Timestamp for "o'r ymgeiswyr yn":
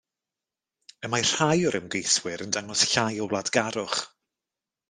1.71-2.57